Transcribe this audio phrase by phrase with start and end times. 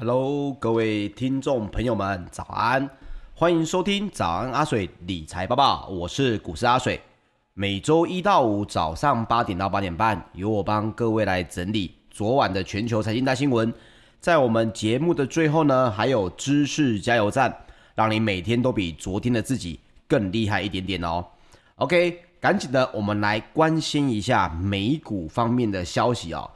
[0.00, 2.88] Hello，各位听众朋友们，早安！
[3.34, 7.00] 欢迎收听早安阿水理财报报，我是股市阿水。
[7.52, 13.74] 每周一到五早上八点到八点半，由我帮各位来整理昨晚的全球财经大新闻。
[14.20, 17.52] 在我们节目的最后呢，还有知识加油站，
[17.96, 21.26] 让你每天都比昨天的自己更厉害一点点哦。
[21.74, 26.48] OK，赶紧的，我们来关心一下美股方面的消息哦。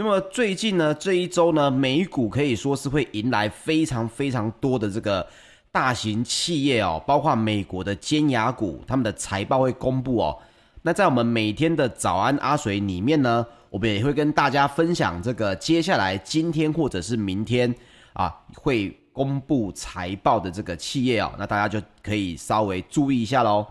[0.00, 5.26] 那么最近呢，这一周呢，美股可以说是会迎来非常非常多的这个
[5.72, 10.38] 大型企业哦，包括美国的尖牙股，他们的财报会公布哦。
[10.82, 17.74] 那在我们每天的早安阿水里面呢，我们也会跟大家分享这个接下来今天或者是明天
[18.12, 23.66] 啊会公布财报的这个企业哦，那大家就可以稍微注意一下喽。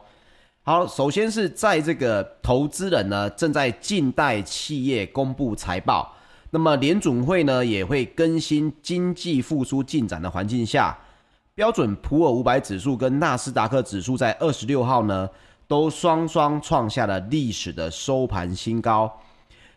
[0.63, 6.15] 好，首先是在这个投资人呢正在静待企业公布财报。
[6.57, 10.97] 那么联准会呢也会更新经济复苏进展的环境下，
[11.53, 15.29] 标准普尔五百指数跟纳斯达克指数在二十六号呢
[15.67, 19.19] 都双双创下了历史的收盘新高，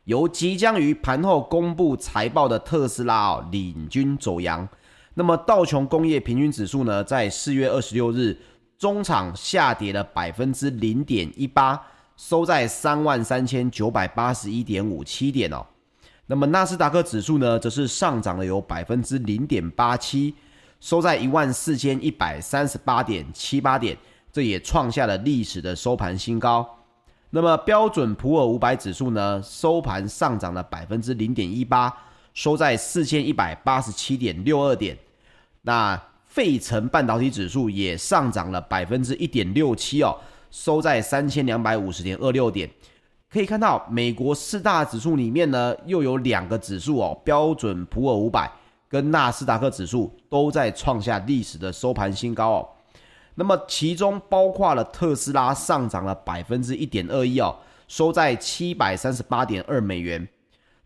[0.04, 4.66] 由即将于盘后公布财报的特斯拉哦领军走扬。
[5.12, 8.34] 那么道琼工业平均指数呢在四月二十六日
[8.78, 11.78] 中场下跌了百分之零点一八，
[12.16, 15.66] 收在三万三千九百八十一点五七点哦。
[16.30, 20.32] 那么纳斯达克指数呢，则是上涨了有百分之零点八七，
[20.78, 23.98] 收在一万四千一百三十八点七八点，
[24.30, 26.64] 这也创下了历史的收盘新高。
[27.30, 31.92] 那么标准普尔五百指数呢，收盘上涨了百分之零点一八，
[32.32, 34.96] 收在四千一百八十七点六二点。
[35.62, 40.16] 那费城半导体指数也上涨了百分之一点六七哦，
[40.52, 42.70] 收在三千两百五十点二六点。
[43.32, 48.50] 可以看到，美国四大指数里面呢，又有两个指数哦，标准普尔五百
[48.88, 52.68] 跟纳斯达克指数都在创下历史的收盘新高哦。
[53.36, 57.54] 那么其中包括了特斯拉上涨了百分之一点二一哦，
[57.86, 60.26] 收在七百三十八点二美元。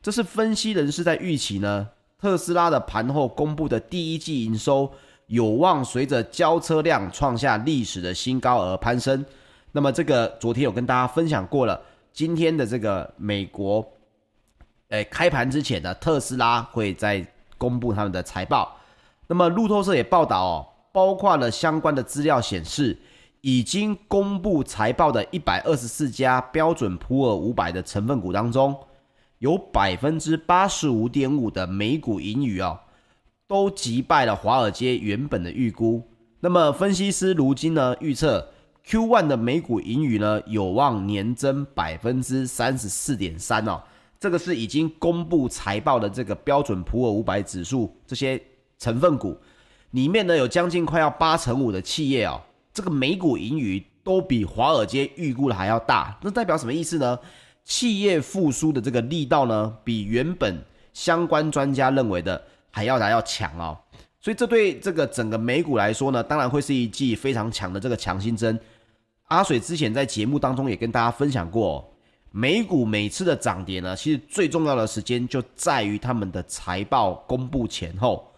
[0.03, 1.89] 这是分析人士在预期呢，
[2.21, 4.93] 特斯拉的盘后公布的第一季营收
[5.29, 9.25] 有望随着交车量创下历史的新高而攀升。
[9.73, 11.81] 那么这个昨天有跟大家分享过了。
[12.15, 13.85] 今天的这个美国，
[14.91, 17.27] 诶，开盘之前呢，特斯拉会再
[17.59, 18.77] 公布他们的财报。
[19.27, 22.97] 那么路透社也报道哦，包括了相关的资料显示，
[23.41, 28.79] 已经公布财报的一百二十四家标准普尔五百的成分股当中，
[29.41, 32.79] 有百分之八十五点五的每股盈余哦，
[33.49, 36.09] 都击败了华尔街原本的预估。
[36.39, 38.51] 那么分析师如今呢预测。
[38.87, 43.83] Q1 的每股盈余呢，有望年增百分之三十四点三哦，
[44.21, 48.41] 这个是已经公布财报的这个标准普尔五百指数这些
[48.79, 49.35] 成分股
[49.93, 52.39] 里面呢，有将近快要八成五的企业哦，
[52.75, 57.19] 这个每股盈余都比华尔街预估的还要大，那代表什么意思呢？
[57.65, 60.63] 企业复苏的这个力道呢，比原本
[60.93, 63.79] 相关专家认为的还要来要强哦，
[64.21, 68.61] 所以这对这个整个美股来说呢，当然会是一剂非常强的这个强心针。
[69.29, 71.91] 阿水之前在节目当中也跟大家分享过，
[72.31, 78.31] 美股每次的涨跌呢，其实最重要的时间就在于他们的财报公布前后。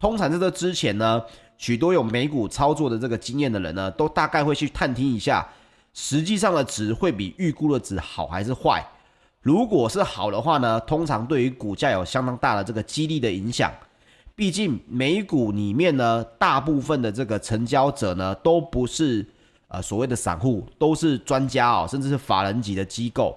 [0.00, 1.22] 通常在这之前呢，
[1.58, 5.46] 许多有美股操作的这个经验的人呢，都大概会去探听一下，
[5.92, 8.84] 实际上的值会比预估的值好还是坏。
[9.42, 13.70] 如果是好的话呢，通常对于股价有相当大的这个激励的影响。
[14.34, 19.24] 毕竟美股里面呢，大部分的这个成交者呢，都不是。
[19.72, 23.34] 呃，所谓的散户都是专家哦，甚至是法人级的机构，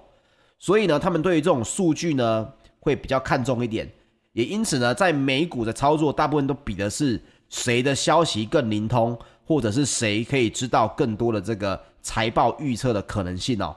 [0.60, 2.52] 所以呢，他们对于这种数据呢
[2.82, 3.90] 会比较看重一点，
[4.34, 13.74] 也因此呢，在美股的操作，大部分都比的是谁的消息更灵通，或者是谁可以知道更多的这个财报预测的可能性哦。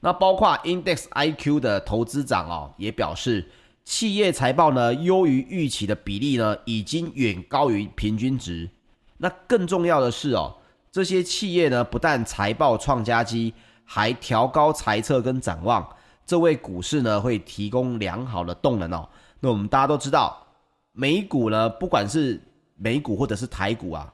[0.00, 3.50] 那包括 Index IQ 的投资长哦，也表示，
[3.84, 8.70] 企业财报呢优于预期的比例呢，已经远高于平均值。
[9.18, 10.56] 那更重要的是哦。
[10.92, 15.88] 这些企业呢，不但财报创佳绩，还调高财测跟展望，
[16.26, 19.08] 这为股市呢会提供良好的动能哦。
[19.40, 20.46] 那我们大家都知道，
[20.92, 22.38] 美股呢，不管是
[22.76, 24.12] 美股或者是台股啊，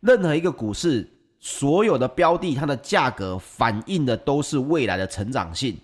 [0.00, 5.74] 任何一个股市，所有的标的它的价格反映的都是未来的成长性，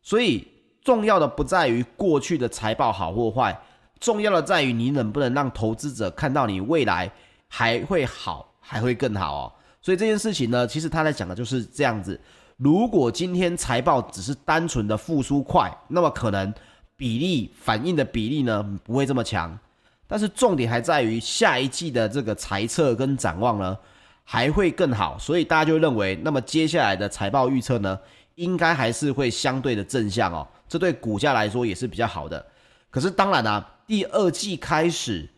[0.00, 0.48] 所以
[0.82, 3.60] 重要的不在于过去的财报好或坏，
[4.00, 7.12] 重要的在于你能不能让投资者看到你未来
[7.46, 9.52] 还会好，还会更好哦。
[9.82, 12.18] 所以这件事情呢，其实他在讲的就是这样子。
[12.56, 16.54] 如果今天财报只是单纯的复苏快，那么可能
[16.96, 19.58] 比例反应的比例呢不会这么强。
[20.06, 23.76] 但是重点还在于下一季的这个财测跟展望呢，
[24.22, 27.98] 还会更好，所以大家就认为，那么接下来的财报预测呢，
[28.36, 32.44] 应该还是会相对的正向哦，这对股价来说也是比较好的。
[32.90, 35.28] 可是当然啊，第二季开始，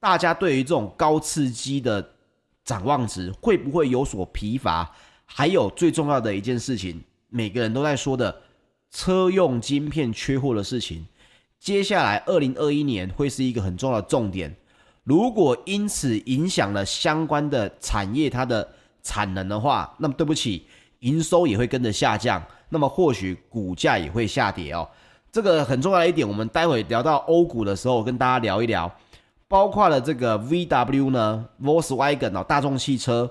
[0.00, 2.02] 大家对于这种高刺激的
[2.64, 4.90] 展望值会不会有所疲乏？
[5.26, 8.42] 还有最重要的一件事情，每个人都在说的
[8.90, 11.06] 车用晶片缺货的事情，
[11.58, 14.54] 接下来二零二一年会是一个很重要的重点。
[15.04, 18.68] 如果因此影响了相关的产业它的
[19.02, 20.66] 产能的话，那么对不起，
[21.00, 24.88] 营收也会跟着下降，那么或许股价也会下跌哦。
[25.32, 28.94] 这个很重要的一点，我们待会聊到欧股的时候，跟大家聊一聊，
[29.52, 33.30] 包括了这个 VW 呢，Volkswagen 哦，大众汽车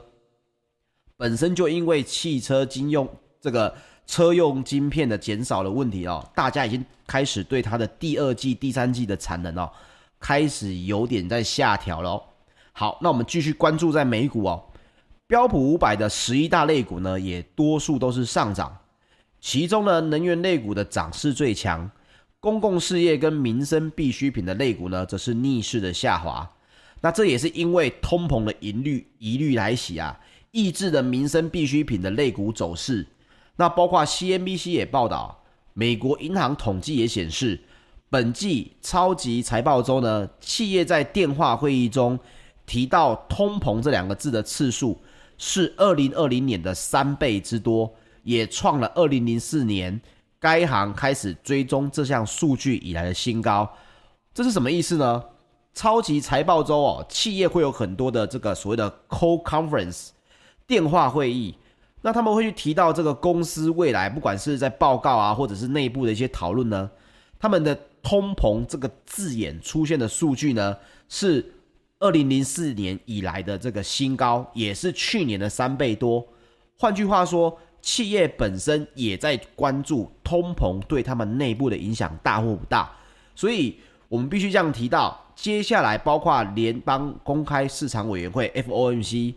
[1.17, 3.09] 本身就因为汽车经用
[3.39, 3.73] 这个
[4.05, 9.67] 车用晶片的减少的问题哦，大家已经开始对它的第二季、第三季的产能哦。
[10.19, 12.23] 开始有点在下调了哦。
[12.71, 14.63] 好，那我们继续关注在美股哦。
[15.25, 18.77] 标普五百的十一大类股呢，也多数都是上涨。
[19.39, 21.89] 其中呢，能源类股的涨势最强，
[22.41, 26.49] 公共事业跟民生必需品的类股呢，则是逆势的下滑。
[26.99, 30.19] 那这也是因为通膨的疑虑疑虑来袭啊，
[30.49, 33.05] 抑制了民生必需品的类股走势。
[33.57, 35.43] 那包括 CNBC 也报道，
[35.73, 37.61] 美国银行统计也显示。
[38.09, 42.19] 本季超级财报周呢，企业在电话会议中
[42.65, 44.99] 提到通膨这两个字的次数
[45.37, 47.93] 是二零二零年的三倍之多，
[48.23, 50.01] 也创了二零零四年
[50.41, 53.71] 该行开始追踪这项数据以来的新高。
[54.33, 55.23] 这是什么意思呢？
[55.73, 60.09] 超级财报周哦，企业会有很多的这个所谓的 call conference
[60.67, 61.55] 电话会议，
[62.01, 66.89] 那他们会去提到这个公司未来，不管是在报告啊，或者是内部的一些讨论呢，
[67.39, 67.77] 他们的。
[68.03, 70.75] 通膨这个字眼出现的数据呢，
[71.07, 71.53] 是
[71.99, 76.27] 二零零四年以来的这个新高，也是去年的三倍多。
[76.79, 82.91] 换句话说，企业本身也在关注通膨对他们内部的影响大或不大。
[83.35, 89.33] 所以，我们必须这样提到，接下来包括联邦公开市场委员会 （FOMC）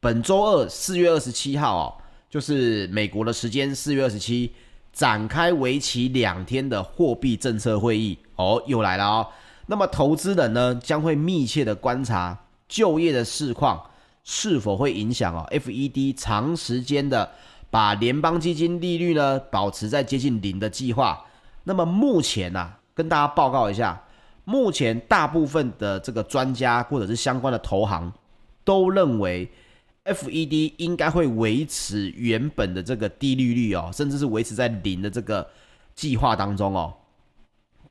[0.00, 1.94] 本周二四月二十七号哦，
[2.28, 4.52] 就是美国的时间四月二十七。
[4.92, 9.26] 展开为期两天的货币政策会议哦，又来了哦。
[9.64, 12.38] 那么投资人呢，将会密切的观察
[12.68, 13.82] 就业的市况
[14.22, 15.48] 是否会影响哦。
[15.50, 17.32] FED 长时间的
[17.72, 21.24] 把联邦基金利率呢保持在接近零的计划。
[21.64, 24.00] 那么目前呢、啊，跟大家报告一下，
[24.44, 28.12] 目前大部分的这个专家或者是相关的投行
[28.62, 29.50] 都认为。
[30.04, 35.48] FED 应该会维持原本的这个低利率哦，甚至是维持在零的这个
[35.94, 36.92] 计划当中哦。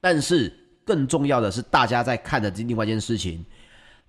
[0.02, 3.46] 但是更重要的是，大家在看的另外一件事情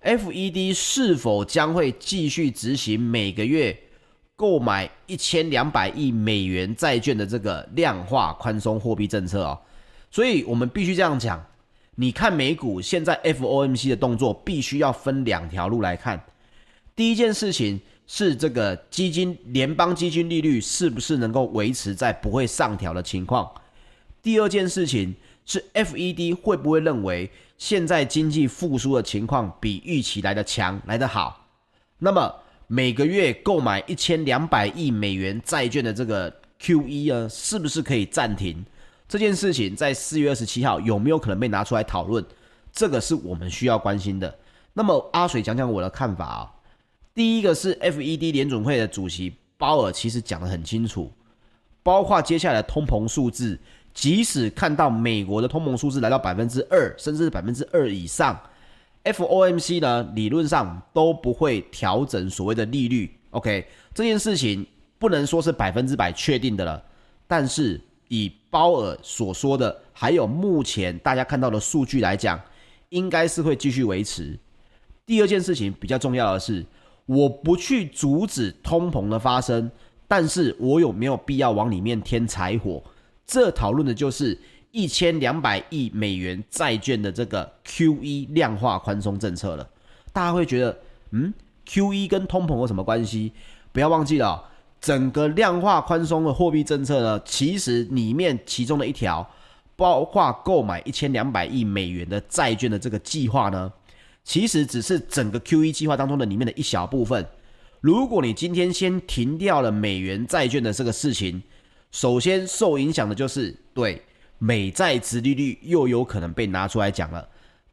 [0.01, 3.79] ，FED 是否将会继续执行每个月
[4.35, 9.59] 购买一千两百亿美元债券的这个量化宽松货币政策哦？
[10.11, 11.43] 所以我们必须这样讲，
[11.95, 16.23] 你看美股现在 FOMC 的动作，必须要分两条路来看。
[16.95, 17.81] 第一件事情。
[18.05, 23.49] 是这个基金联邦基金利率是不是能够维持在不会上调的情况？
[24.21, 31.47] 第二件事情是 FED 会不会认为现在经济复苏的情况比预期来的强来得好？
[31.97, 32.35] 那么
[32.75, 38.65] 每个月购买一千两百亿美元债券的这个 QE 呢，是不是可以暂停？
[39.07, 42.25] 这件事情在四月二十七号有没有可能被拿出来讨论？
[42.71, 44.35] 这个是我们需要关心的。
[44.73, 46.51] 那么阿水讲讲我的看法啊。
[47.13, 51.13] 第一个是 FED 联准会的主席鲍尔，其实讲得很清楚，
[51.83, 53.59] 包括接下来的通膨数字，
[53.93, 58.35] 即使看到美国的通膨数字来到百分之二，甚至是百分之二以上
[59.03, 63.17] ，FOMC 呢理论上都不会调整所谓的利率。
[63.31, 64.65] OK，这件事情
[64.99, 66.83] 不能说是百分之百确定的了，
[67.27, 72.39] 但是以鲍尔所说的，还有目前大家看到的数据来讲，
[72.89, 74.39] 应该是会继续维持。
[75.05, 76.65] 第二件事情比较重要的是。
[77.05, 79.69] 我不去阻止通膨的发生，
[80.07, 82.81] 但是我有没有必要往里面添柴火？
[83.27, 84.39] 这讨论的就是
[84.73, 89.69] 一千两百亿美元债券的这个 QE 量化宽松政策了。
[90.11, 90.79] 大家会觉得，
[91.11, 91.31] 嗯
[91.67, 93.31] ，QE 跟通膨有什么关系？
[93.71, 94.49] 不要忘记了，
[94.81, 99.29] 整个量化宽松的货币政策呢，其实里面其中的一条，
[99.75, 103.71] 包括购买一千两百亿美元的债券的这个计划呢。
[104.23, 107.23] 其实只是整个 QE 计划当中的里面的一小部分。
[107.79, 111.43] 如果你今天先停掉了美元债券的这个事情，
[111.91, 114.01] 首先受影响的就是对
[114.45, 117.25] 美债殖利率又有可能被拿出来讲了。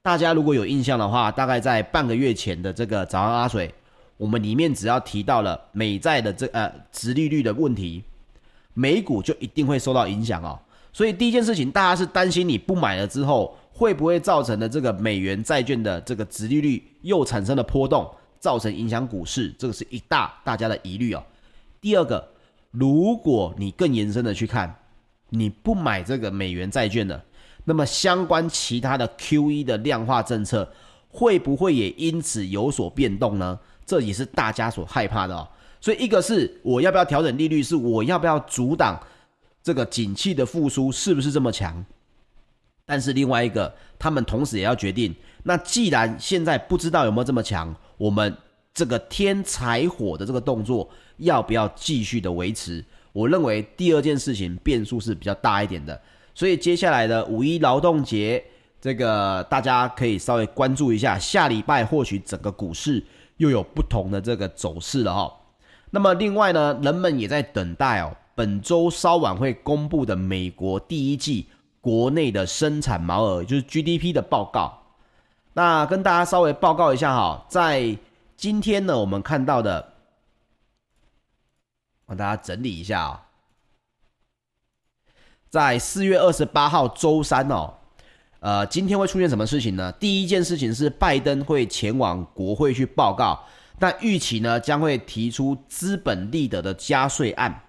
[0.02, 3.74] 大家如果有印象的话，大概在半个月前的这个早安阿水，
[4.16, 8.04] 我们里面只要提到了美债的这呃殖利率的问题，
[8.72, 10.56] 美股就一定会受到影响哦。
[10.92, 18.08] 所以第一件事情，大家是担心你不买了之后，会不会造成的这个美元债券的这个殖利率又产生了波动，
[18.38, 21.24] 造成影响股市，这个是一大大家的疑虑哦。
[21.80, 22.28] 第二个，
[22.70, 24.72] 如果你更延伸的去看，
[25.30, 27.24] 你不买这个美元债券的，
[27.64, 30.70] 那么相关其他的 QE 的量化政策
[31.08, 33.58] 会不会也因此有所变动呢？
[33.86, 35.48] 这也是大家所害怕的哦。
[35.80, 39.00] 所以一个是我要不要调整利率，是我要不要阻挡
[39.62, 41.84] 这个景气的复苏是不是这么强？
[42.84, 48.36] 但是另外一个，他们同时也要决定，那既然现在不知道有没有这么强，我们
[48.74, 52.84] 这个添柴火的这个动作要不要继续的维持？
[53.12, 56.00] 我认为第二件事情变数是比较大一点的，
[56.32, 58.42] 所以接下来的五一劳动节，
[58.80, 63.04] 这个大家可以稍微关注一下，下礼拜或许整个股市
[63.38, 65.32] 又有不同的这个走势了哈。
[65.90, 71.46] 那么另外呢，人们也在等待哦，本周稍晚会公布的美国第一季
[71.80, 74.78] 国内的生产毛额，就是 GDP 的报告。
[75.54, 77.96] 那跟大家稍微报告一下哈，在
[78.36, 79.94] 今天呢，我们看到的。
[82.10, 83.24] 帮大家整理一下啊，
[85.48, 87.72] 在四月二十八号周三哦，
[88.40, 89.92] 呃，今天会出现什么事情呢？
[89.92, 93.40] 第一件事情是拜登会前往国会去报告，
[93.78, 97.62] 但预期呢将会提出资本利得的加税案。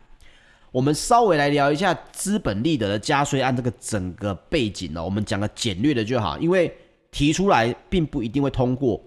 [0.72, 6.76] 我们稍微来聊一下资本利得的加税案这个整个背景呢，我们讲个简略的就好，因为
[7.12, 9.00] 提出来并不一定会通过。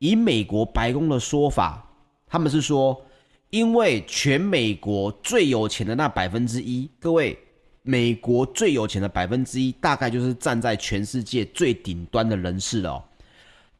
[0.00, 1.88] 以美国白宫的说法，
[2.26, 3.00] 他们是说。
[3.52, 7.38] 因为全美国最有钱的那百分之一，各位，
[7.82, 13.04] 美国最有钱的百分之一，大概就是站在全世界最顶端的人士了哦。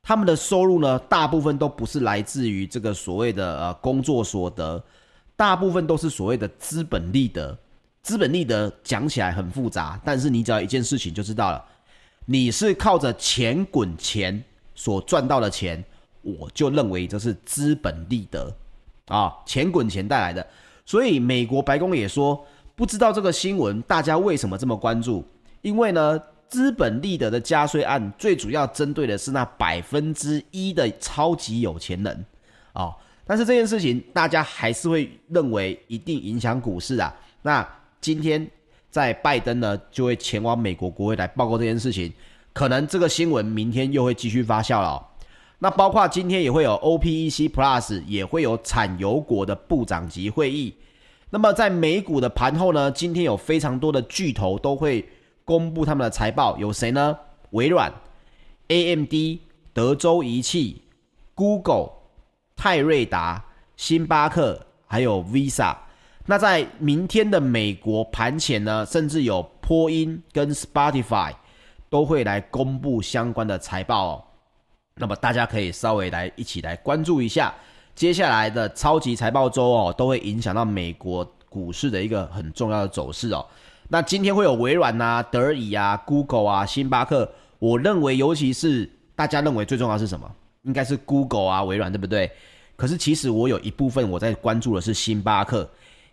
[0.03, 4.85] 他们的收入呢，大部分都不是来自于这个所谓的呃工作所得，
[5.37, 7.59] 大部分都是所谓的资本利得。
[8.03, 11.65] 资本利得讲起来很复杂，但是你只要一件事情就知道了，
[12.27, 15.83] 你是靠着钱滚钱所赚到的钱，
[16.21, 18.55] 我就认为这是资本利得。
[19.07, 20.47] 啊，钱滚钱带来的，
[20.87, 25.25] 所以美国白宫也说，不知道这个新闻大家为什么这么关注？
[25.61, 32.27] 因为呢，资本利得的加税案最主要针对的是那百分之一的超级有钱人
[32.73, 32.95] 啊。
[33.25, 37.15] 但是这件事情大家还是会认为一定影响股市啊。
[37.43, 37.67] 那
[38.01, 38.45] 今天
[38.91, 42.13] 在拜登呢就会前往美国国会来报告这件事情，
[42.53, 45.07] 可能这个新闻明天又会继续发酵了。
[45.63, 50.75] 那包括今天也会有 OPEC Plus，也会有产油国的部长级会议。
[51.31, 55.09] 那么在美股的盘后呢，今天有非常多的巨头都会
[55.45, 57.17] 公布他们的财报，有谁呢？
[57.51, 57.93] 微软、
[58.67, 59.15] AMD、
[59.73, 60.83] 德州仪器、
[61.37, 61.91] Google、
[62.57, 63.45] 泰瑞达、
[63.77, 65.77] 星巴克，还有 Visa。
[66.27, 71.33] 那在明天的美国盘前呢，甚至有波音跟 Spotify
[71.89, 74.25] 都会来公布相关的财报哦。
[74.97, 77.53] 那么大家可以稍微来一起来关注一下
[77.95, 83.45] 接下来的超级财报周哦，都会影响到美国股市的一个很重要的走势哦。
[83.89, 90.31] 那今天会有微软啊、德仪啊、Google 啊、星巴克，我认为尤其是大家认为最重要是什么？
[90.63, 92.31] 应该是 Google 啊、微软，对不对？
[92.77, 95.69] 可是其实我有一部分我在关注的是星巴克，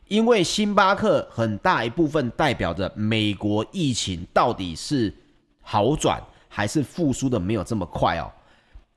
[0.10, 5.14] 因为星巴克很大一部分代表着美国疫情到底是
[5.62, 8.30] 好转还是复苏的没有这么快哦。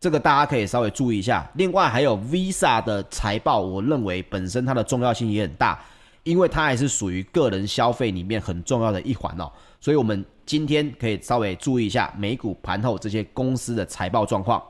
[0.02, 1.48] 这个大家可以稍微注意一下。
[1.54, 5.80] 另外还有 Visa 的财报，我认为本身它的重要性也很大，
[6.24, 9.48] 因为它还是属于个人消费里面很重要的一环哦。
[9.80, 14.60] 所以，我们今天可以稍微注意一下美股盘后这些公司的财报状况。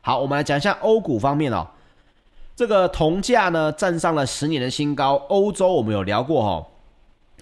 [0.00, 1.66] 好，我们来讲一下欧股方面哦。
[2.54, 5.16] 这个铜价呢站上了十年的新高。
[5.28, 6.66] 欧洲我们有聊过哦，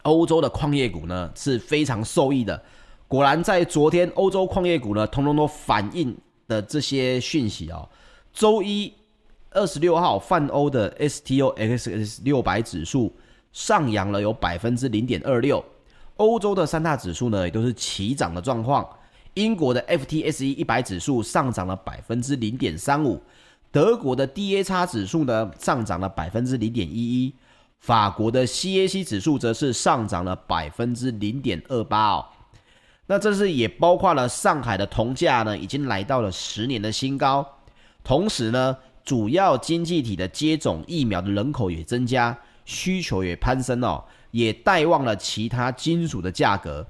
[0.03, 2.61] 欧洲的矿业股呢是非常受益的。
[3.07, 6.17] 果然在昨天，欧洲矿业股呢通通都反映。
[6.47, 7.89] 的这些讯息哦，
[8.33, 8.93] 周一
[9.51, 13.15] 二十六号，泛欧的 STOXX 六百指数
[13.53, 15.65] 上扬了有百分之零点二六，
[16.17, 18.87] 欧洲的三大指数呢也都是齐涨的状况。
[19.35, 23.21] 英国的 FTSE 一百指数上涨了百分之零点三五，
[23.73, 27.35] 德国的 DAX 指数呢上涨了百分之零点一一，
[27.81, 32.27] 法国的 CAC 指数则是上涨了百分之零点二八哦。
[33.07, 37.47] 那这是也包括了上海的铜价呢，已经来到了十年的新高。
[38.03, 46.87] 同时呢，主要经济体的接种疫苗的人口也增加，需求也攀升哦，也带旺了其他金属的价格。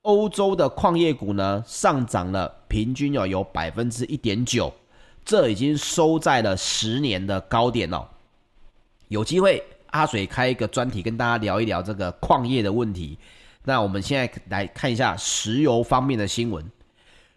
[0.00, 4.72] 欧洲的矿业股呢上涨了，平均要有百分之一点九，
[5.24, 8.10] 这已经收在了十年的高点了。
[9.08, 13.18] 有机会阿水开一个专题跟大家聊一聊这个矿业的问题。
[13.64, 16.64] 那我们现在来看一下石油方面的新闻。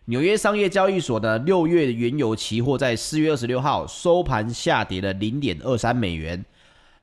[0.05, 6.43] 纽约商业交易所的六月原油期货在四月二十六号收盘下跌了零点二三美元，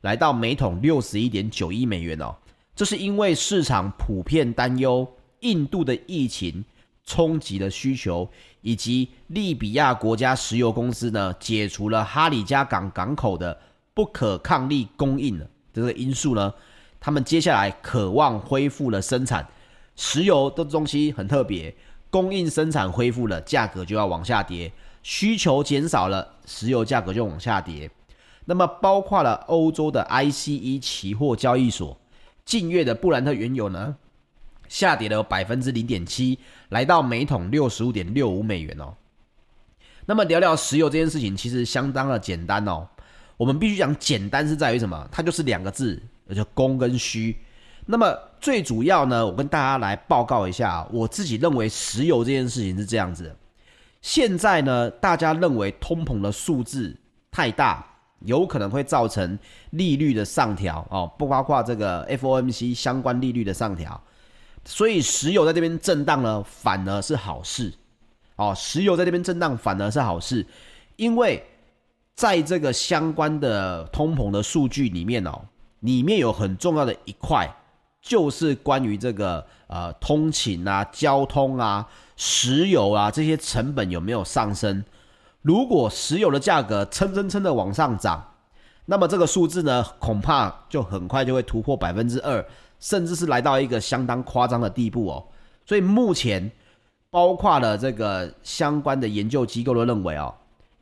[0.03, 2.35] 来到每桶六十一点九一美元哦。
[2.75, 5.07] 这是因为市场普遍担忧
[5.41, 6.65] 印度的疫情
[7.05, 8.29] 冲击了需求，
[8.61, 13.57] 以及利比亚国家石油公司呢解除了哈里加港港口的
[13.95, 16.53] 不可抗力供应的这个因素呢。
[17.05, 19.45] 他们接下来渴望恢复了生产
[19.97, 21.75] 石油的东西很特别，
[22.11, 24.71] 供应生产恢复了，价格就要往下跌；
[25.03, 27.91] 需求减少了，石油价格就往下跌。
[28.45, 31.99] 那么，包括了欧洲的 ICE 期货交易所，
[32.45, 33.97] 近月的布兰特原油呢，
[34.69, 36.39] 下跌了百分之零点七，
[36.69, 38.95] 来到每桶六十五点六五美元哦。
[40.07, 42.87] 那么，聊聊石油这件事情，其实相当的简单哦。
[43.37, 45.09] 我们必须讲简单是在于什么？
[45.11, 46.01] 它就是两个字。
[46.35, 47.37] 就供跟需，
[47.87, 53.35] 那么最主要呢，我跟大家来报告一下，我自己认为石油这件事情是这样子。
[54.01, 56.97] 现在呢，大家认为通膨的数字
[57.31, 57.85] 太大，
[58.21, 59.39] 有可能会造成
[59.71, 64.01] 利率的上调哦，不包括这个 FOMC 相关利率的上调，
[64.65, 67.73] 所以石油在这边震荡呢，反而是好事
[68.37, 68.55] 哦。
[68.57, 70.47] 石油在这边震荡反而是好事，
[70.97, 71.45] 因为
[72.15, 75.41] 在这个相关的通膨的数据里面哦。
[75.83, 77.49] 里面有很重要的一块，
[78.01, 84.85] 就是关于这个呃通勤啊、交通啊、石油啊这些成本有没有上升？
[85.43, 88.25] 如果石油的价格蹭蹭蹭的往上涨，
[88.85, 92.45] 那么这个数字呢，恐怕就很快就会突破百分之二，
[92.79, 95.25] 甚至是来到一个相当夸张的地步哦。
[95.67, 96.49] 所以目前
[97.11, 100.33] 包括了这个相关的研究机构都认为哦，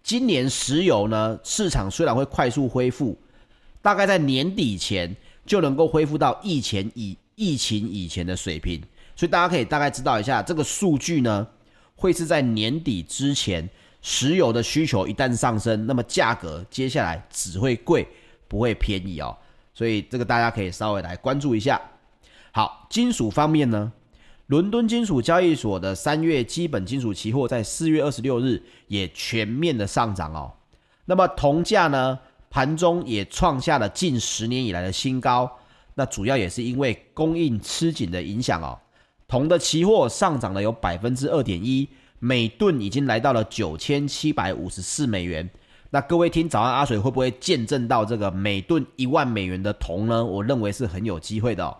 [0.02, 3.16] 今年石油呢市场虽然会快速恢复。
[3.82, 5.14] 大概在年底前
[5.46, 8.80] 就能够恢复到疫情以疫情以前的水平，
[9.16, 11.46] 所以大家可以大概知道一下这个数据呢，
[11.96, 13.68] 会是在年底之前，
[14.02, 18.06] 石油的需求一旦上升，那么价格接下来只会贵，
[18.46, 19.36] 不会便宜哦。
[19.72, 21.80] 所以这个大家可以稍微来关注一下。
[22.52, 23.90] 好，金属方面呢，
[24.48, 30.52] 伦敦金属交易所的三月基本金属期货在四月二十六日也全面的上涨哦。
[31.06, 32.18] 那么铜价呢？
[32.50, 35.50] 盘中也创下了近十年以来的新高，
[35.94, 38.76] 那主要也是因为供应吃紧的影响哦。
[39.28, 45.48] 铜的期货上涨了有百分之二点一，每吨已经来到了九千七百五十四美元。
[45.90, 50.24] 那各位听早安阿水会不会见证到这个每吨一万美元的铜呢？
[50.24, 51.76] 我认为是很有机会的哦。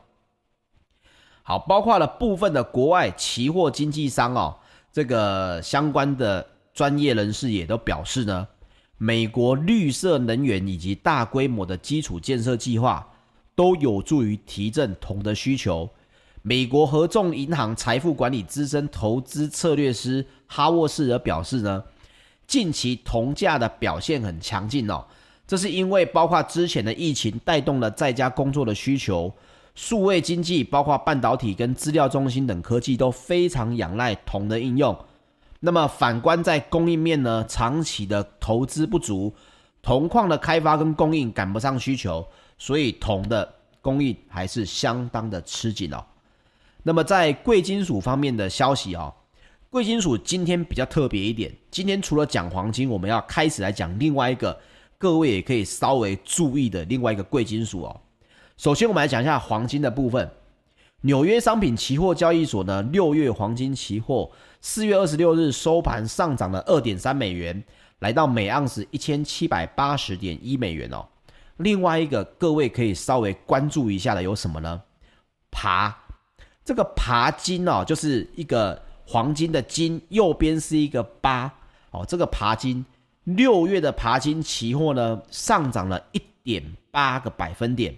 [1.42, 4.58] 好，包括了部分的国外期货经纪商哦，
[4.92, 8.46] 这个相关的专业人士也都表示呢。
[9.02, 13.08] 美国绿色能源以及大规模的基础建设计划
[13.54, 15.88] 都有助于提振铜的需求。
[16.42, 21.82] 美国合众银行财富管理资深投资策略师哈沃士则表示呢，
[22.46, 25.06] 近期铜价的表现很强劲哦，
[25.46, 29.32] 这是因为包括之前的疫情带动了在家工作的需求，
[29.74, 34.94] 数位经济包括半导体跟资料中心等科技都非常仰赖铜的应用。
[35.60, 39.32] 那么反观在供应面呢，长期的投资不足，
[39.82, 43.46] 铜矿的开发跟供应赶不上需求，所以铜的
[43.82, 46.02] 供应还是相当的吃紧哦。
[46.82, 49.12] 那么在贵金属方面的消息哦，
[49.68, 54.58] 贵金属今天比较特别一点，今天除了讲黄金，我们要开始来讲另外一个
[54.96, 58.00] 各位也可以稍微注意的另外一个贵金属哦。
[58.56, 60.30] 首先我们来讲一下黄金的部分。
[61.02, 67.62] 纽约商品期货交易所呢，六月黄金期货四月二十六日收盘上涨了二点三美元，
[68.00, 71.06] 来到每盎司一千七百八十点一美元哦。
[71.56, 74.82] 另外一个各位可以稍微关注一下的有什么呢？
[75.50, 75.94] 爬，
[76.64, 81.52] 这个爬金哦，就是一个黄金的金，右边是一个八
[81.90, 82.04] 哦。
[82.06, 82.84] 这个爬金
[83.24, 87.94] 六月的爬金期货呢，上涨了一点八个百分点。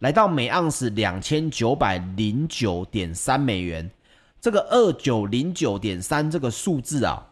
[0.00, 3.90] 来到每盎司两千九百零九点三美元，
[4.40, 7.26] 这个二九零九点三这个数字啊，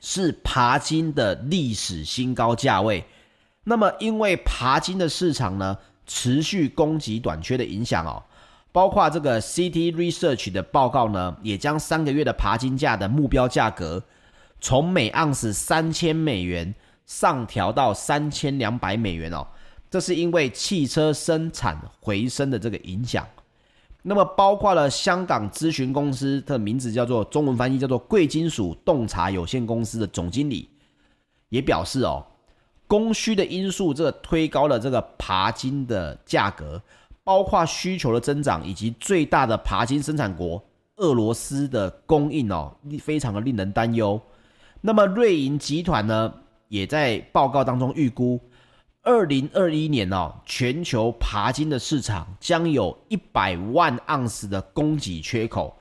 [0.00, 3.04] 是爬金的历史新高价位。
[3.64, 8.22] 那么，因为爬金的市场呢，持续供给短缺的影响哦，
[8.72, 14.02] 包括这个 CT Research 的报告呢，也将三个月的爬金价的目标价格
[14.60, 19.46] 从每盎司三千美元上调到三千两百美元哦。
[19.90, 23.26] 这是因为汽车生产回升的这个影响，
[24.02, 30.70] 那么包括了香港咨询公司的名字叫做中文翻译叫做贵金属洞察有限公司的总经理
[31.50, 32.24] 也表示哦，
[32.86, 36.80] 供需的因素这个推高了这个鈀金的价格，
[37.22, 40.62] 包括需求的增长以及最大的鈀金生产国
[40.96, 44.20] 俄罗斯的供应哦，非常的令人担忧。
[44.80, 46.32] 那么瑞银集团呢，
[46.68, 48.40] 也在报告当中预估。
[49.02, 55.74] 二零二一年哦，全球鈀金的市场将有一百万盎司的供给缺口，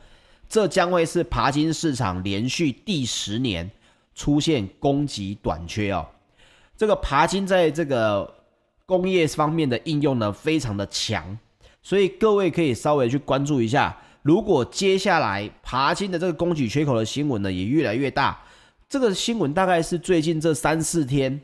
[0.47, 3.69] 这将会是鈀金市场连续第十年
[4.15, 6.07] 出现供给短缺哦。
[6.77, 8.33] 这个爬金在这个
[8.85, 11.37] 工业方面的应用呢，非常的强，
[11.83, 13.97] 所以各位可以稍微去关注一下。
[14.21, 18.41] 如果接下来爬金的这个供给缺口的新闻呢，也越来越大，
[18.87, 21.41] 这个新闻大概是最近这三四天。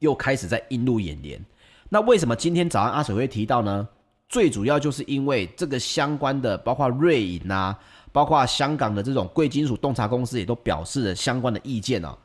[0.00, 1.42] 又开始在映入眼帘，
[1.88, 3.88] 那为什么今天早上阿水会提到呢？
[4.28, 7.76] 最主要就是因为这个相关的，包括瑞银啊，
[8.12, 12.16] 包括香港的这种贵金属洞察公司也都表示了相关的意见哦。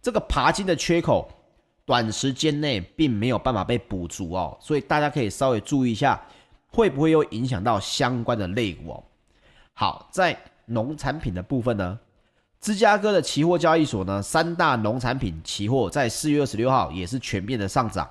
[0.00, 1.30] 这个爬金的缺口，
[1.86, 6.20] 短时间内并没有办法被补足哦，所以大家可以稍微注意一下，
[6.66, 9.04] 会不会又影响到相关的类股哦。
[9.72, 11.98] 好，在农产品的部分呢？
[12.62, 18.08] 芝加哥的期货交易所呢，三大农产品期货在四月二十六号也是全面的上涨，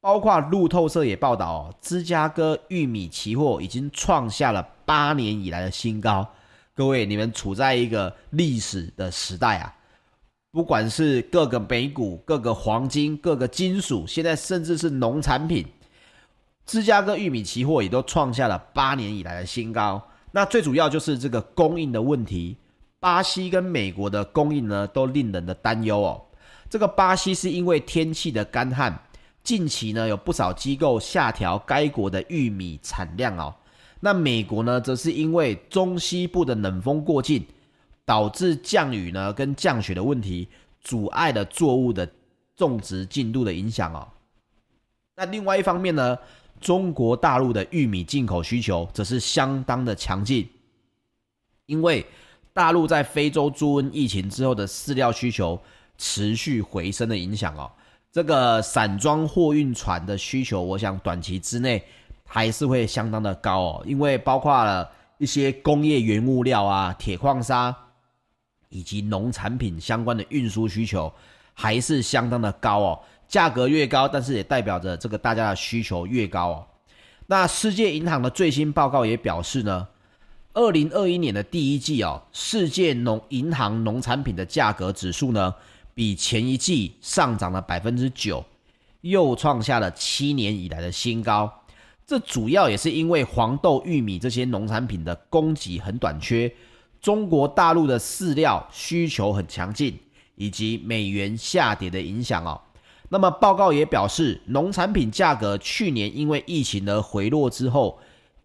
[0.00, 6.28] 包括路透社也报道哦，芝加哥玉米期货已经创下了八年以来的新高。
[6.74, 9.72] 各位，你们处在一个历史的时代啊，
[10.50, 15.64] 不管是各个美股、各个黄金、各个金属，现在甚至是农产品，
[16.66, 20.02] 芝加哥玉米期货也都创下了八年以来的新高。
[20.32, 22.56] 那最主要就是这个供应的问题。
[23.00, 26.20] 巴西跟美国的供应呢，都令人的担忧哦。
[26.68, 29.06] 这个巴西是因为天气的干旱，
[29.44, 33.54] 近期呢有不少机构下调该国的玉米产量哦。
[34.00, 37.46] 那美国呢，则是因为中西部的冷风过境，
[38.04, 40.48] 导致降雨呢跟降雪的问题，
[40.80, 42.08] 阻碍了作物的
[42.56, 44.06] 种植进度的影响哦。
[45.14, 46.18] 那另外一方面呢，
[46.60, 50.48] 中国大陆的玉米进口需求则是相当的强劲，
[51.66, 52.04] 因为。
[52.58, 55.56] 大陆在非洲猪瘟疫情之后的饲料需求
[55.96, 57.70] 持续回升的影响哦，
[58.10, 61.80] 这个散装货运船的需求，我想短期之内
[62.26, 67.72] 还是会相当的高哦，因为包括了一些工业原物料啊、铁矿砂
[68.70, 71.12] 以及农产品相关的运输需求
[71.54, 76.66] 还是相当的高哦，价格越高，但是也代表着这个大家的需求越高哦。
[77.28, 79.86] 那世界银行的最新报告也表示呢。
[80.58, 85.54] 二零二一年的第一季哦，世界农银行农产品的价格指数呢，
[85.94, 88.44] 比前一季上涨了百分之九，
[89.02, 91.48] 又创下了七年以来的新高。
[92.04, 96.52] 这主要也是因为黄豆、玉米这些农产品的供给很短缺，
[97.00, 99.96] 中国大陆的饲料需求很强劲，
[100.34, 102.60] 以及美元下跌的影响哦。
[103.10, 108.00] 那么报告也表示，农产品价格去年因为疫情而回落之后。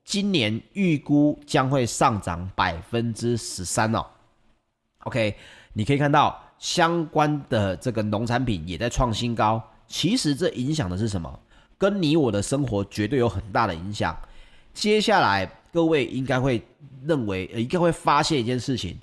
[0.06, 4.06] 今年预估将会上涨百分之十三哦。
[5.06, 5.36] OK，
[5.74, 9.62] 你可以看到相关的这个农产品也在创新高。
[9.88, 11.40] 其实这影响的是什么？
[11.78, 14.18] 跟你我的生活绝对有很大的影响。
[14.74, 16.62] 接下来各位应该会
[17.06, 18.98] 认为，应该会发现一件事情：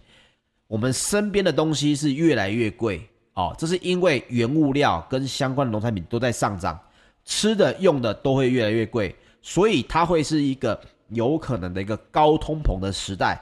[0.67, 3.55] 我们身边的东西是越来越贵哦。
[3.59, 6.79] 这是因为原物料跟相关的农产品都在上涨，
[7.25, 9.15] 吃的用的都会越来越贵。
[9.43, 13.41] 所以它会是一个有可能的一个高通膨的时代，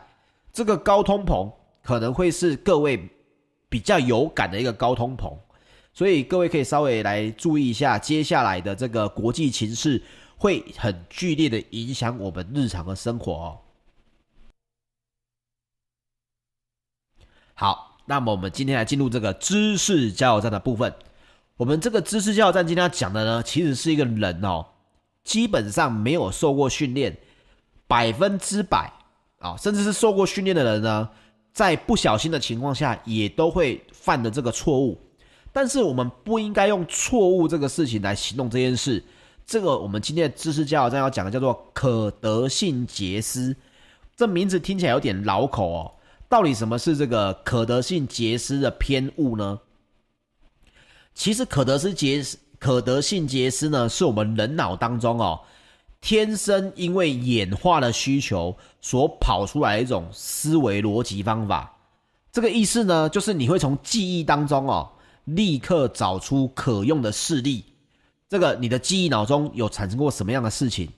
[0.52, 3.08] 这个高通膨可能会是各位
[3.68, 5.37] 比较有感的一个高通膨，
[5.92, 10.02] 所以各位可以稍微来注意一下接下来的这个国际情势
[10.37, 13.58] 会很剧烈的影响我们日常的生活哦。
[17.54, 20.94] 好，那么我们今天来进入这个知识加油站的部分。
[21.56, 24.64] 我们这个知识加油站今天要讲的呢，其实是一个人哦。
[25.28, 27.14] 基本上没有受过训练，
[27.86, 28.90] 百分之百
[29.40, 31.06] 啊，甚至是受过训练的人呢，
[31.52, 34.98] 在不小心的情况下，也都会犯的这个错误。
[35.52, 39.04] 但是我们不应该用错误这个事情来形容这件事。
[39.44, 43.54] 这个我们今天的知识加油站要讲的叫做可得性结思，
[44.16, 45.92] 这名字听起来有点绕口哦。
[46.26, 49.60] 到底什么是这个可得性结思的偏误呢？
[51.14, 52.38] 其实可得性结思。
[52.59, 55.40] 可得性结思呢，是我们人脑当中哦，
[56.01, 61.77] 天生因为演化的需求所跑出来一种思维逻辑方法。
[62.33, 64.90] 这个意思呢，就是你会从记忆当中哦，
[65.25, 67.64] 立刻找出可用的事例。
[68.29, 70.88] 这个你的记忆脑中有产生过什么样的事情？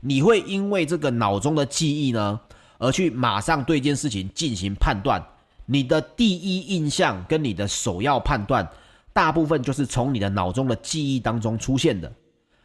[0.00, 2.40] 你会因为这个脑中的记忆呢，
[2.78, 5.26] 而去马上对一件事情进行判断。
[5.66, 8.70] 你的第一印象跟你的首要判断，
[9.16, 12.12] 大部分就是从你的脑中的记忆当中出现的。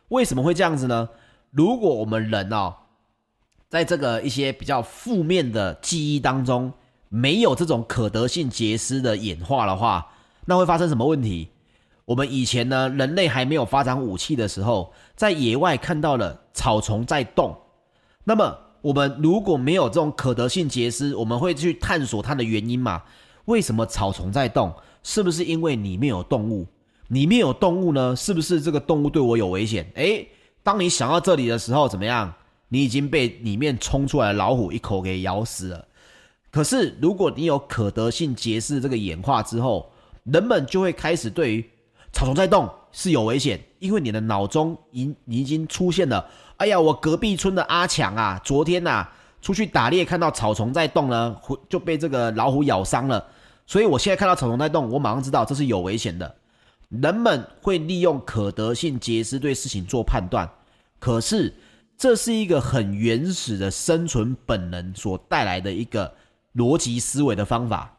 [0.09, 1.07] 为什么会这样子呢？
[1.49, 2.73] 如果我们人哦，
[3.69, 6.73] 在这个一些比较负面的记忆当中，
[7.07, 10.05] 没有这种可得性结思的演化的话，
[10.43, 11.47] 那会发生什么问题？
[12.03, 17.57] 我们以前呢，人类还没有发展武器的时候，在野外看到了草丛在动，
[18.25, 23.03] 那么我们如果没有这种可得性结思，我们会去探索它的原因嘛？
[23.45, 24.73] 为什么草丛在动？
[25.03, 26.67] 是不是因为里面有动物？
[27.07, 28.15] 里面有动物呢？
[28.15, 29.89] 是不是这个动物对我有危险？
[29.95, 30.27] 诶，
[30.63, 32.33] 当你想到这里的时候，怎么样？
[32.69, 35.85] 你已经被里面冲出来的老虎一口给咬死了。
[36.51, 39.91] 可是，如果你有可得性结思这个演化之后，
[40.23, 41.69] 人们就会开始对于
[42.13, 46.25] 草丛在动是有危险，因为你的脑中已已经出现了，
[46.57, 51.35] 哎呀，我隔壁村的阿强啊，昨天呐、啊、出去打猎看到草丛在动呢，
[51.67, 53.25] 就被这个老虎咬伤了，
[53.65, 56.35] 所以我现在看到草丛在动，我马上知道这是有危险的。
[56.89, 60.49] 人们会利用可得性结思对事情做判断，
[60.99, 61.53] 可是
[61.97, 66.13] 这是一个很原始的生存本能所带来的一个。
[66.53, 67.97] 逻辑思维的方法，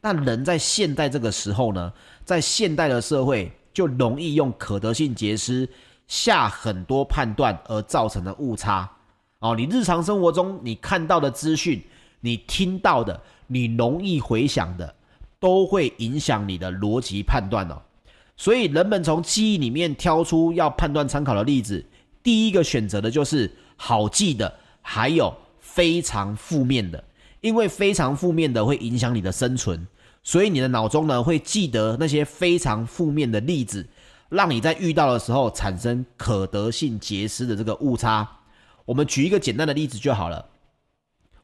[0.00, 1.92] 那人在现代这个时候呢，
[2.24, 5.68] 在现代的社会就容易用可得性结思
[6.08, 8.90] 下很多判断而造成的误差
[9.42, 9.54] 哦。
[9.54, 11.82] 你日常生活中你看到的资讯，
[12.20, 14.94] 你听到的，你容易回想的，
[15.38, 17.82] 都会影响你的逻辑判断哦。
[18.36, 21.84] 所以人们从记忆里面挑出要判断参考的例子，
[22.22, 27.04] 第一个选择的就是好记的，还有非常负面的。
[27.40, 29.84] 因为非常负面的会影响你的生存，
[30.22, 33.84] 所以你的脑中呢会记得那些非常负面的例子，
[34.28, 38.28] 让你在遇到的时候产生可得性结失的这个误差。
[38.84, 40.46] 我们举一个简单的例子就好了。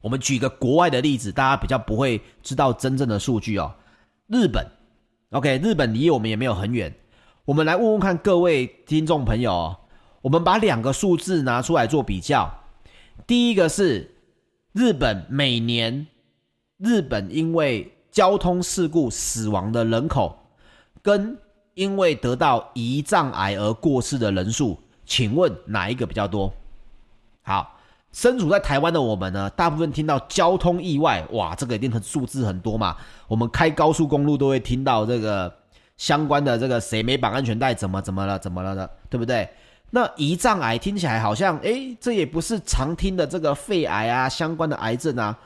[0.01, 3.75] 我们举一个国外的例子，大家比较不会知道真正的数据哦。
[4.27, 4.67] 日本
[5.31, 6.95] ，OK，日本离我们也没有很远。
[7.45, 9.77] 我们来问问看各位听众朋友哦，
[10.23, 12.53] 我们把两个数字拿出来做比较。
[13.27, 14.15] 第一个是。
[14.75, 16.07] 日本每年，
[16.77, 20.39] 日本因为交通事故死亡的人口，
[21.03, 21.37] 跟
[21.75, 26.53] 因为得到胰脏癌而过世的人数，请问哪一个比较多？
[27.49, 27.79] 好，
[28.13, 32.95] 身处在台湾的我们呢，大部分听到交通意外，哇，这个一定很数字很多嘛。
[33.27, 35.51] 我们开高速公路都会听到这个
[35.97, 39.49] 相关的这个谁没绑安全带，怎么怎么了，怎么了的，对不对？
[39.93, 45.39] 那胰脏癌听起来好像，诶，这也不是常听的这个肺癌啊相关的癌症啊。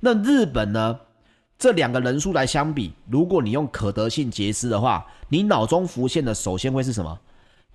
[0.00, 0.98] 那日本呢？
[1.58, 7.18] 这两个人数来相比，如果你用可得性结思的话，你脑中浮现的首先会是什么？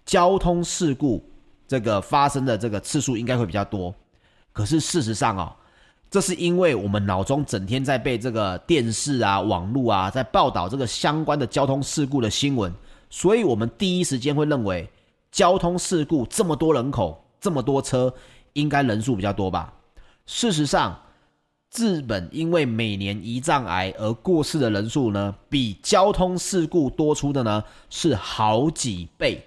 [0.04, 1.24] 交通事故
[1.67, 3.93] 这个发生的这个次数应该会比较多。
[4.51, 5.51] 可是事实上哦，
[6.10, 12.73] 这是因为我们脑中整天在被这个电视啊、网络啊在报道这个相关的交通事故的新闻，
[13.10, 14.89] 所以我们第一时间会认为。
[15.32, 18.13] 交通事故这么多人口，这么多车，
[18.54, 19.73] 应该人数比较多吧？
[20.25, 20.97] 事实上，
[21.75, 29.45] 日本因为每年胰脏癌而过世的人数呢，比交通事故多出的呢是好几倍。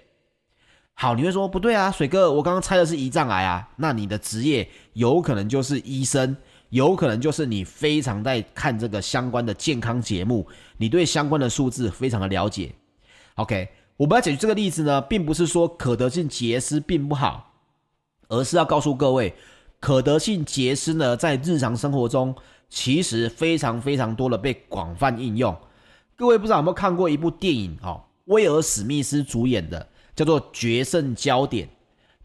[1.01, 6.35] 好，你会说不对啊，水哥，我刚刚猜的是胰脏癌啊，那你的职业有可能就是医生，
[6.71, 10.45] 有可能就是你非常在看这个相关的健康节目，
[10.75, 12.75] 你对相关的数字非常的了解。
[13.35, 13.69] OK。
[13.95, 17.53] 我们要解决这个例子呢，并不是说可得性结思并不好，
[18.27, 19.33] 而是要告诉各位，
[19.79, 22.35] 可得性结思呢，在日常生活中
[22.69, 25.53] 其实非常非常多的被广泛应用。
[26.15, 29.85] 各位不知道有没有看过一部电影哦，威尔史密斯主演的，
[30.19, 31.65] 叫做《决胜焦点》。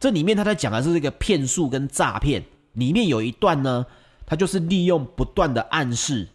[0.00, 2.42] 这里面他在讲的是这个骗术跟诈骗，
[2.72, 3.86] 里面有一段呢，
[4.26, 6.26] 他就是利用不断的暗示，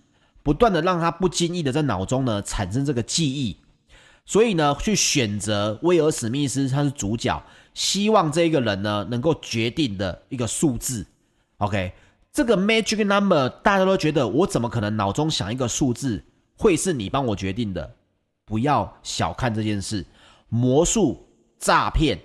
[0.42, 3.58] 不断的让他不经意的在脑中呢产生这个记忆。
[4.26, 7.44] 所以呢，去选择威尔史密斯他是主角，
[7.74, 11.06] 希望这一个人呢能够决定的一个数字。
[11.58, 11.92] OK，
[12.32, 16.24] 这个 magic number 大家都觉得我怎么可能脑中想一个数字
[16.56, 17.96] 会是你帮我决定的？
[18.46, 20.06] 不要小看这件事，
[20.48, 21.26] 魔术、
[21.60, 22.18] 诈骗、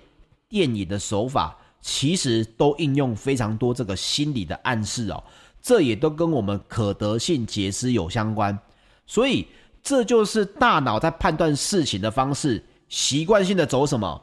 [0.49, 5.23] 电影的手法其实都应用非常多这个心理的暗示哦，
[5.61, 8.57] 这也都跟我们可得性结思有相关，
[9.05, 9.45] 所以。
[9.87, 14.19] 这就是大脑在判断事情的方式，习惯性的走什么？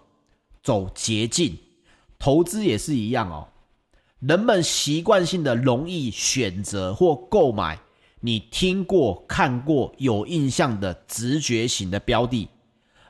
[0.60, 1.56] 走捷径。
[2.18, 3.46] 投资也是一样哦。
[4.18, 7.78] 人们习惯性的容易选择或购买
[8.18, 12.48] 你听过、看过、有印象的直觉型的标的。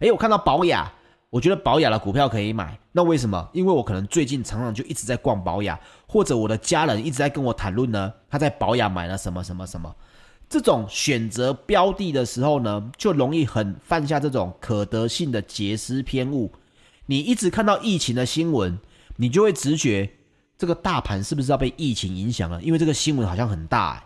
[0.00, 0.92] 诶，我看到宝雅，
[1.32, 2.78] 我觉得宝雅的股票可以买。
[2.92, 3.48] 那为什么？
[3.54, 9.96] 因为我可能最近常常就一直在逛宝雅，或者我的家人一直在跟我谈论呢，他在宝雅买了什么什么什么。
[10.46, 16.52] 这种选择标的的时候呢，就容易很犯下这种可得性的捷思偏误。
[17.06, 18.78] 你一直看到疫情的新闻，
[19.16, 20.10] 你就会直觉
[20.58, 22.62] 这个大盘是不是要被疫情影响了？
[22.62, 24.04] 因为这个新闻好像很大。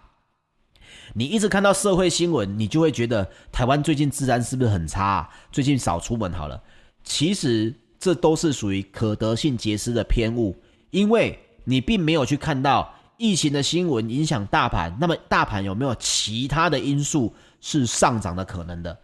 [1.15, 5.29] 你一直看到社会新闻，你就会觉得台湾最近治安是不是很差？
[5.51, 6.63] 最近少出门好了。
[7.07, 10.55] 其实这都是属于可得性捷思的偏误，
[10.91, 12.93] 因为你并没有去看到。
[13.19, 18.95] 疫情的新闻影响大盘，那么大盘有没有其他的因素是上涨的可能的？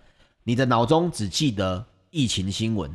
[0.44, 2.94] 你的脑中只记得疫情新闻，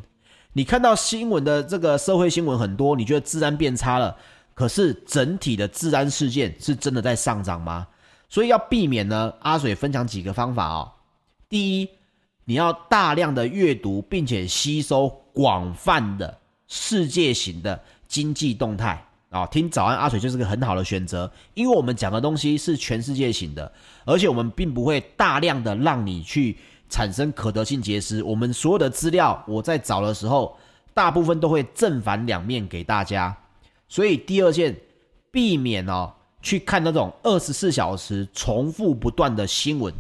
[0.54, 4.16] 你看到新闻的这个社会新闻很多，你觉得治安变差了，
[4.54, 7.88] 可是整体的治安事件是真的在上涨吗？
[8.30, 10.92] 所以要避免呢，阿水分享几个方法哦。
[11.50, 11.90] 第一，
[12.50, 17.78] 你要大量的阅读，并且吸收广泛的世界型的
[18.08, 19.06] 经济动态。
[19.30, 23.70] 啊，听早安阿水就是个很好的选择，因为我们讲的东西是全世界型的，
[24.06, 26.56] 而且我们并不会大量的让你去
[26.88, 28.24] 产生可得性结思。
[28.24, 30.58] 我们所有的资料，我在找的时候，
[30.94, 33.36] 大部分都会正反两面给大家。
[33.90, 34.74] 所以第二件，
[35.30, 39.94] 避免哦去看那种二十四小时重复不断的新闻，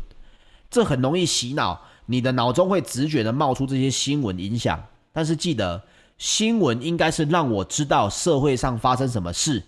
[0.69, 4.83] 这很容易洗脑，你的脑中会直觉的冒出这些新闻影响。
[5.13, 5.83] 但是记得。
[6.19, 9.61] 新闻应该是让我知道社会上发生什么事，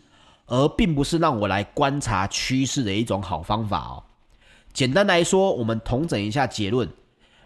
[0.47, 4.03] 而并不是让我来观察趋势的一种好方法哦。
[4.73, 6.89] 简单来说，我们统整一下结论：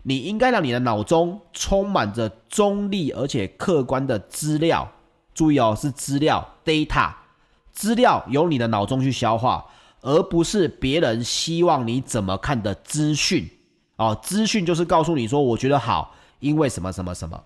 [0.03, 4.89] 你应该让你的脑中充满着中立而且客观的资料。
[5.33, 7.11] 注意哦，是资料 （data），
[7.73, 9.65] 资料由你的脑中去消化，
[9.99, 13.49] 而不是别人希望你怎么看的资讯
[13.97, 14.17] 哦。
[14.21, 17.43] 资讯就是告诉你说，我觉得好，因为什么什么什么。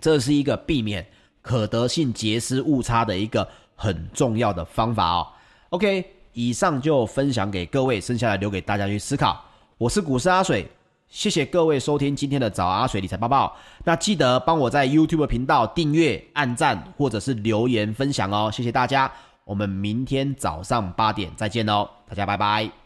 [0.00, 1.06] 这是一个避免
[1.42, 5.26] 可得性结思误差的一个很重要的方法哦。
[5.70, 9.44] OK，以上就分享给各位，剩下来留给大家去思考。
[9.76, 10.66] 我是股市阿水，
[11.08, 13.56] 谢谢各位收听今天的早阿水理财报报。
[13.84, 19.10] 那记得帮我在 YouTube 频道订阅、按赞或者是留言分享哦，谢谢大家。
[19.44, 22.79] 我们明天早上八点再见哦，大家拜拜。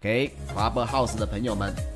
[0.00, 1.95] 给滑板 house 的朋友们。